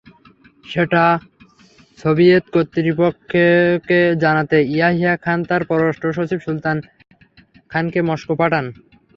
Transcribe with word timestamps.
সেটা 0.65 1.03
সোভিয়েত 1.97 2.45
কর্তৃপক্ষকে 2.53 3.99
জানাতে 4.23 4.57
ইয়াহিয়া 4.69 5.13
খান 5.23 5.39
তাঁর 5.49 5.61
পররাষ্ট্রসচিব 5.69 6.39
সুলতান 6.45 6.77
খানকে 7.71 7.99
মস্কো 8.09 8.33
পাঠান। 8.41 8.65